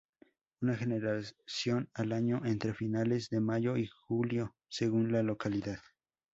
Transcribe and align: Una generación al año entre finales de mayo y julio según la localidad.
Una 0.63 0.77
generación 0.77 1.91
al 1.93 2.11
año 2.13 2.41
entre 2.43 2.73
finales 2.73 3.29
de 3.29 3.39
mayo 3.39 3.77
y 3.77 3.85
julio 3.85 4.55
según 4.67 5.11
la 5.11 5.21
localidad. 5.21 5.77